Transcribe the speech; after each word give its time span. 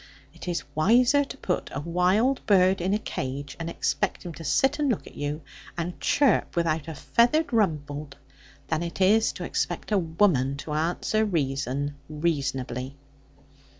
It 0.33 0.47
is 0.47 0.63
wiser 0.73 1.23
to 1.23 1.37
put 1.37 1.69
a 1.71 1.79
wild 1.79 2.43
bird 2.47 2.81
in 2.81 2.91
a 2.95 2.97
cage, 2.97 3.55
and 3.59 3.69
expect 3.69 4.23
him 4.25 4.33
to 4.33 4.43
sit 4.43 4.79
and 4.79 4.89
look 4.89 5.05
at 5.05 5.13
you, 5.13 5.43
and 5.77 5.99
chirp 5.99 6.55
without 6.55 6.87
a 6.87 6.95
feather 6.95 7.45
rumpled, 7.51 8.17
than 8.67 8.81
it 8.81 8.99
is 8.99 9.31
to 9.33 9.43
expect 9.43 9.91
a 9.91 9.99
woman 9.99 10.57
to 10.57 10.73
answer 10.73 11.23
reason 11.23 11.97
reasonably.' 12.09 12.97